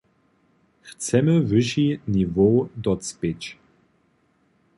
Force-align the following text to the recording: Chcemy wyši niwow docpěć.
Chcemy 0.87 1.33
wyši 1.49 1.87
niwow 2.13 2.55
docpěć. 2.83 3.41